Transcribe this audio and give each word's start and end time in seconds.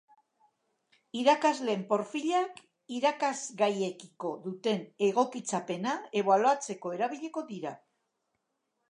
Irakasleen 1.23 1.81
profilak 1.89 2.61
irakasgaiekiko 2.99 4.31
duten 4.45 4.81
egokitzapena 5.09 5.93
ebaluatzeko 6.23 6.95
erabiliko 6.99 7.45
dira. 7.51 7.75